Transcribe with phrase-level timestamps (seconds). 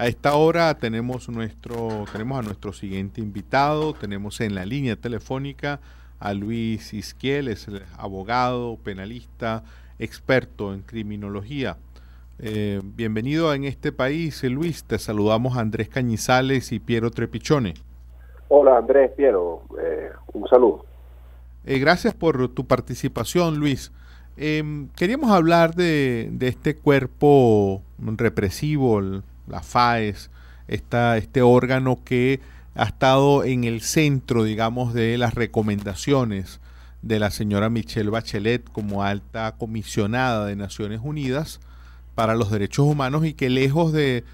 [0.00, 5.78] A esta hora tenemos, nuestro, tenemos a nuestro siguiente invitado, tenemos en la línea telefónica
[6.18, 9.62] a Luis Isquiel, es el abogado, penalista,
[9.98, 11.76] experto en criminología.
[12.38, 14.84] Eh, bienvenido en este país, Luis.
[14.84, 17.74] Te saludamos a Andrés Cañizales y Piero Trepichone.
[18.48, 20.86] Hola Andrés, Piero, eh, un saludo.
[21.66, 23.92] Eh, gracias por tu participación, Luis.
[24.38, 29.02] Em, queríamos hablar de, este cuerpo represivo,
[29.50, 30.30] la FAES,
[30.68, 32.40] este órgano que
[32.74, 36.60] ha estado en el centro, digamos, de las recomendaciones
[37.02, 41.60] de la señora Michelle Bachelet como alta comisionada de Naciones Unidas
[42.14, 44.24] para los Derechos Humanos y que lejos de,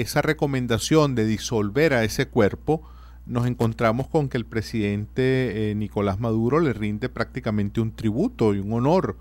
[0.00, 2.82] esa recomendación de disolver a ese cuerpo,
[3.26, 8.60] nos encontramos con que el presidente eh, Nicolás Maduro le rinde prácticamente un tributo y
[8.60, 9.16] un honor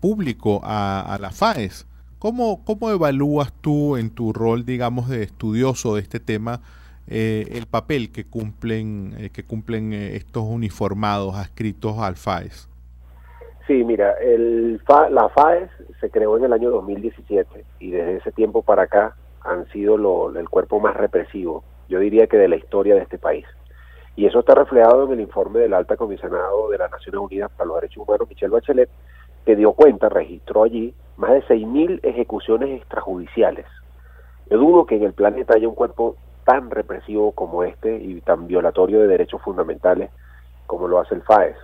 [0.00, 1.86] público a, la FAES.
[2.18, 6.60] ¿Cómo, ¿Cómo, evalúas tú en tu rol, digamos, de estudioso de este tema
[7.08, 12.68] eh, el papel que cumplen, eh, que cumplen estos uniformados adscritos al FAES?
[13.66, 18.62] Sí, mira, el la FAES se creó en el año 2017 y desde ese tiempo
[18.62, 22.94] para acá han sido lo, el cuerpo más represivo yo diría que de la historia
[22.94, 23.46] de este país.
[24.16, 27.68] Y eso está reflejado en el informe del alta comisionado de las Naciones Unidas para
[27.68, 28.88] los Derechos Humanos, Michelle Bachelet,
[29.46, 33.64] que dio cuenta, registró allí más de 6.000 ejecuciones extrajudiciales.
[34.50, 38.48] Yo dudo que en el planeta haya un cuerpo tan represivo como este y tan
[38.48, 40.10] violatorio de derechos fundamentales
[40.66, 41.56] como lo hace el FAES.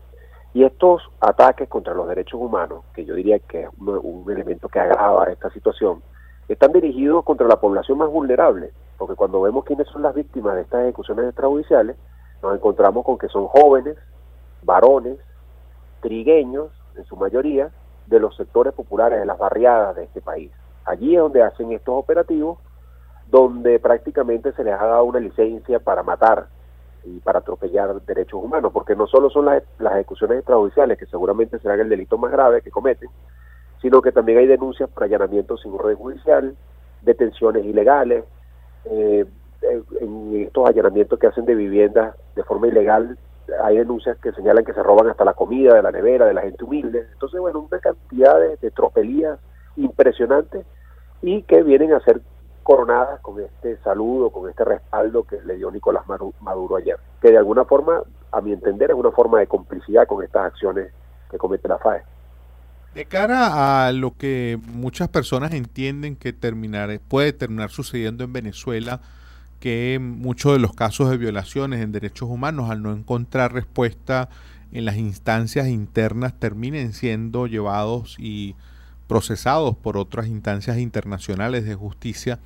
[0.55, 4.69] Y estos ataques contra los derechos humanos, que yo diría que es un, un elemento
[4.69, 6.03] que agrava esta situación,
[6.48, 10.62] están dirigidos contra la población más vulnerable, porque cuando vemos quiénes son las víctimas de
[10.62, 11.97] estas ejecuciones extrajudiciales,
[12.42, 13.97] nos encontramos con que son jóvenes,
[14.62, 15.19] varones,
[16.00, 17.70] trigueños, en su mayoría,
[18.06, 20.50] de los sectores populares, de las barriadas de este país.
[20.84, 22.58] Allí es donde hacen estos operativos,
[23.30, 26.46] donde prácticamente se les ha dado una licencia para matar
[27.04, 31.58] y para atropellar derechos humanos, porque no solo son las, las ejecuciones extrajudiciales, que seguramente
[31.58, 33.08] serán el delito más grave que cometen,
[33.81, 36.56] sino que también hay denuncias por allanamiento sin orden judicial,
[37.02, 38.25] detenciones ilegales,
[38.84, 39.25] eh,
[40.00, 43.16] en estos allanamientos que hacen de viviendas de forma ilegal,
[43.62, 46.42] hay denuncias que señalan que se roban hasta la comida de la nevera de la
[46.42, 47.06] gente humilde.
[47.12, 49.38] Entonces, bueno, una cantidad de, tropelías
[49.76, 50.66] impresionantes
[51.22, 52.20] y que vienen a ser
[52.62, 56.04] coronadas con este saludo, con este respaldo que le dio Nicolás
[56.41, 60.22] Maduro ayer, que de alguna forma, a mi entender, es una forma de complicidad con
[60.22, 60.92] estas acciones
[61.31, 62.02] que comete la FAE.
[62.94, 69.00] De cara a lo que muchas personas entienden que terminar, puede terminar sucediendo en Venezuela,
[69.62, 74.28] que muchos de los casos de violaciones en derechos humanos, al no encontrar respuesta
[74.73, 78.56] en las instancias internas, terminen siendo llevados y
[79.06, 82.41] procesados por otras instancias internacionales de justicia.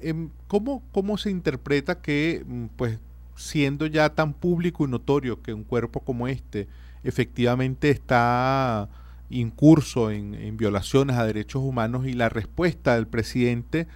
[0.00, 2.98] Em, ¿Cómo, cómo se interpreta que, mm, pues,
[3.36, 6.66] siendo ya tan público y notorio que un cuerpo como este
[7.04, 8.88] efectivamente está
[9.28, 13.86] incurso en, violaciones a derechos humanos y la respuesta del presidente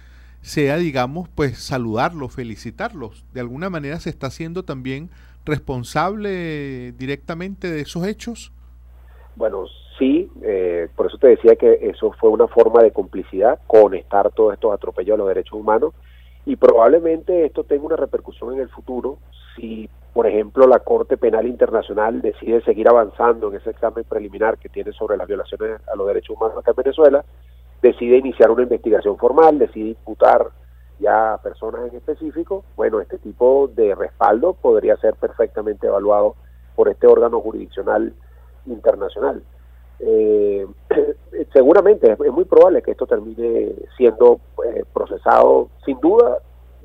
[0.43, 3.25] sea, digamos, pues saludarlos, felicitarlos.
[3.33, 5.09] De alguna manera se está haciendo también
[5.45, 8.51] responsable directamente de esos hechos.
[9.35, 9.65] Bueno,
[9.97, 14.53] sí, eh, por eso te decía que eso fue una forma de complicidad, conectar todos
[14.53, 15.93] estos atropellos a los derechos humanos
[16.45, 19.17] y probablemente esto tenga una repercusión en el futuro
[19.55, 24.69] si por ejemplo, la Corte Penal Internacional decide seguir avanzando en ese examen preliminar que
[24.69, 27.25] tiene sobre las violaciones a los derechos humanos acá en Venezuela,
[27.83, 30.47] decide iniciar una investigación formal, decide imputar
[30.99, 36.35] ya a personas en específico, bueno, este tipo de respaldo podría ser perfectamente evaluado
[36.75, 38.13] por este órgano jurisdiccional
[38.67, 39.43] internacional.
[39.99, 40.65] Eh,
[41.53, 46.37] seguramente es, muy probable que esto termine siendo eh, procesado, sin duda,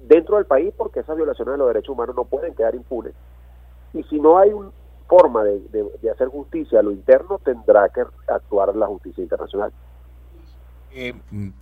[0.09, 3.15] dentro del país porque esas violaciones de los derechos humanos no pueden quedar impunes.
[3.95, 4.71] Y si no hay una
[5.07, 9.73] forma de, hacer justicia a lo interno, tendrá que actuar la justicia internacional.
[10.91, 11.15] Eh,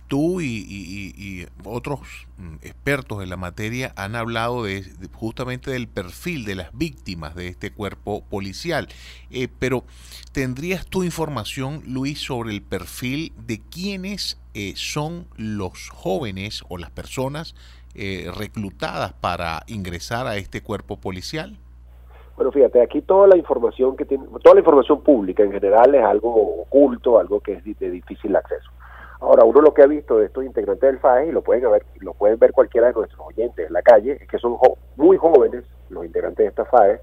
[0.07, 1.99] tú y, otros
[2.37, 4.83] mm, expertos en la materia han hablado de,
[5.13, 8.87] justamente del perfil de las víctimas de este cuerpo policial,
[9.29, 9.83] eh, pero
[10.31, 16.89] ¿tendrías tu información, Luis, sobre el perfil de quiénes eh, son los jóvenes o las
[16.89, 17.53] personas
[17.99, 21.57] eh, reclutadas para ingresar a este cuerpo policial?
[22.35, 26.03] Bueno, fíjate, aquí toda la información que tiene, toda la información pública en general es
[26.03, 28.69] algo oculto, algo que es de, difícil acceso.
[29.19, 31.85] Ahora, uno lo que ha visto de estos integrantes del FAE, y lo pueden ver,
[31.99, 34.57] lo pueden ver cualquiera de nuestros oyentes en la calle, es que son
[34.95, 37.01] muy jóvenes, los integrantes de esta FAE,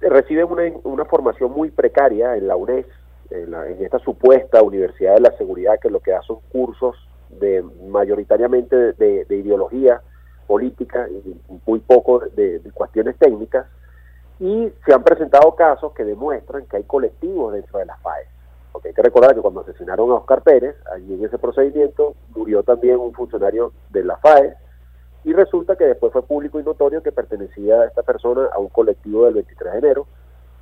[0.00, 2.86] reciben una, formación muy precaria en la UNES,
[3.30, 6.96] en, en, esta supuesta Universidad de la Seguridad, que lo que da son cursos
[7.30, 10.00] de mayoritariamente de, ideología
[10.46, 11.36] política y
[11.66, 13.66] muy poco de, cuestiones técnicas,
[14.38, 18.28] y se han presentado casos que demuestran que hay colectivos dentro de las FAES.
[18.78, 22.62] Porque hay que recordar que cuando asesinaron a Oscar Pérez, allí en ese procedimiento murió
[22.62, 24.54] también un funcionario de la FAES,
[25.24, 28.68] y resulta que después fue público y notorio que pertenecía a esta persona a un
[28.68, 30.06] colectivo del 23 de enero,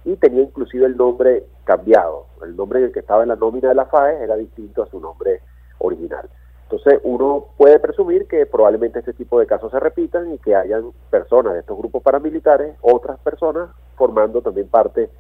[0.07, 2.25] y tenía inclusive el nombre cambiado.
[2.43, 4.87] El nombre en el que estaba en la nómina de la FAES era distinto a
[4.87, 5.43] su nombre
[5.77, 6.27] original.
[6.63, 10.91] Entonces uno puede presumir que probablemente este tipo de casos se repitan y que hayan
[11.11, 15.11] personas de estos grupos paramilitares, otras personas formando también parte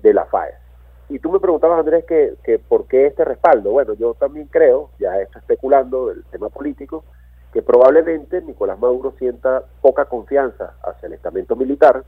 [0.00, 0.67] de la FAES.
[1.08, 3.70] Y tú me preguntabas, Andrés, que, que por qué este respaldo.
[3.70, 7.04] Bueno, yo también creo, ya estoy especulando del tema político,
[7.52, 12.04] que probablemente Nicolás Maduro sienta poca confianza hacia el estamento militar,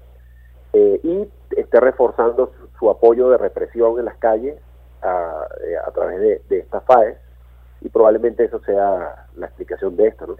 [0.72, 4.56] eh, y esté reforzando su, apoyo de represión en las calles
[5.02, 7.16] a, eh, través de, de estas FAES
[7.80, 10.28] y probablemente eso sea la explicación de esto.
[10.28, 10.36] ¿no?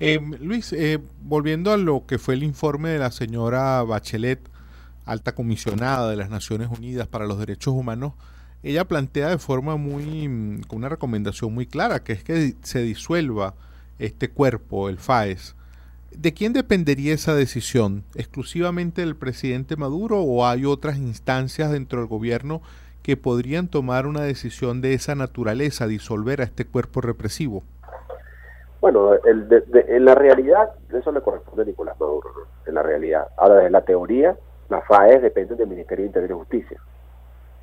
[0.00, 0.74] Eh, Luis,
[1.20, 4.40] volviendo a lo que fue el informe de la señora Bachelet,
[5.10, 8.12] alta comisionada de las Naciones Unidas para los Derechos Humanos,
[8.62, 12.82] ella plantea de forma muy, mm, con una recomendación muy clara, que es que se
[12.82, 13.54] disuelva
[13.98, 15.56] este cuerpo, el FAES.
[16.12, 18.04] ¿De quién dependería esa decisión?
[18.14, 22.62] ¿Exclusivamente del presidente Maduro o hay otras instancias dentro del gobierno
[23.02, 27.62] que podrían tomar una decisión de esa naturaleza, disolver a este cuerpo represivo?
[28.80, 32.28] Bueno, en la realidad eso le corresponde a Nicolás Maduro,
[32.66, 33.28] en la realidad.
[33.36, 34.36] Ahora, desde la teoría,
[34.70, 36.80] las FAES dependen del Ministerio de Interior y Justicia.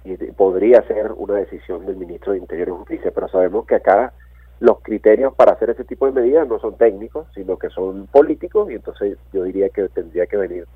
[0.03, 4.13] Y podría ser una decisión del ministro de Interior y Justicia, pero sabemos que acá
[4.59, 8.69] los criterios para hacer ese tipo de medidas no son técnicos, sino que son políticos
[8.71, 10.67] y entonces yo diría que tendría que venir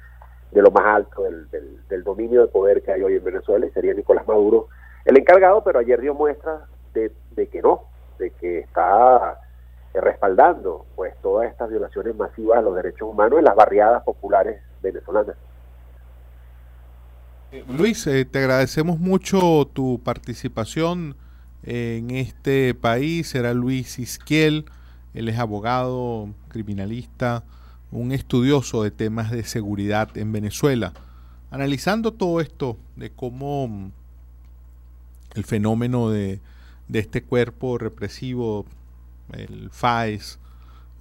[0.52, 1.48] de lo más alto del,
[1.88, 4.68] del, dominio de poder que hay hoy en Venezuela y sería Nicolás Maduro
[5.06, 7.86] el encargado, pero ayer dio muestra de, de que no,
[8.20, 9.40] de que está
[9.94, 15.36] respaldando pues todas estas violaciones masivas a los derechos humanos en las barriadas populares venezolanas.
[17.68, 21.16] Luis, eh, te agradecemos mucho tu participación
[21.64, 24.66] en este país será Luis Isquiel.
[25.14, 27.44] Él es abogado, criminalista,
[27.92, 30.94] un estudioso de temas de seguridad en Venezuela.
[31.52, 33.92] Analizando todo esto de cómo
[35.36, 36.40] el fenómeno de,
[36.94, 38.66] este cuerpo represivo,
[39.34, 40.40] el FAES,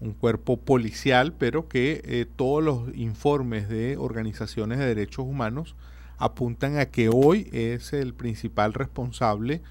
[0.00, 5.75] un cuerpo policial, pero que eh, todos los informes de organizaciones de derechos humanos
[6.20, 9.62] apuntan a que hoy es el principal responsable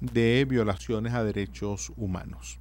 [0.00, 2.58] de violaciones a derechos humanos.